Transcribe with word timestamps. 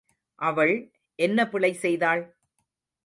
அவள் 0.39 0.73
என்ன 1.19 1.47
பிழை 1.47 1.73
செய்தாள்? 1.73 2.23